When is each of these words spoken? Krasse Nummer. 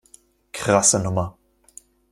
Krasse 0.51 0.97
Nummer. 0.97 1.37